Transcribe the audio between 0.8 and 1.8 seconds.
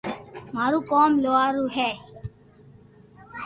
ڪوم لوھار رو